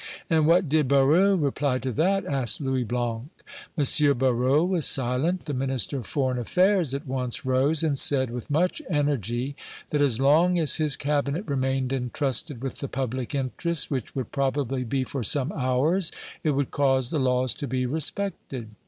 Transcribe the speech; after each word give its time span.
"And 0.31 0.47
what 0.47 0.67
did 0.67 0.87
Barrot 0.87 1.37
reply 1.37 1.77
to 1.77 1.91
that?" 1.91 2.25
asked 2.25 2.59
Louis 2.59 2.83
Blanc. 2.83 3.29
"M. 3.77 4.17
Barrot 4.17 4.63
was 4.67 4.87
silent; 4.87 5.41
but 5.41 5.45
the 5.45 5.53
Minister 5.53 5.99
of 5.99 6.07
Foreign 6.07 6.39
Affairs 6.39 6.95
at 6.95 7.05
once 7.05 7.45
rose 7.45 7.83
and 7.83 7.95
said 7.95 8.31
with 8.31 8.49
much 8.49 8.81
energy 8.89 9.55
that 9.91 10.01
as 10.01 10.19
long 10.19 10.57
as 10.57 10.77
his 10.77 10.97
cabinet 10.97 11.45
remained 11.47 11.93
entrusted 11.93 12.63
with 12.63 12.79
the 12.79 12.87
public 12.87 13.35
interest, 13.35 13.91
which 13.91 14.15
would 14.15 14.31
probably 14.31 14.83
be 14.83 15.03
for 15.03 15.21
some 15.21 15.51
hours, 15.51 16.11
it 16.43 16.53
would 16.55 16.71
cause 16.71 17.11
the 17.11 17.19
laws 17.19 17.53
to 17.53 17.67
be 17.67 17.85
respected. 17.85 18.69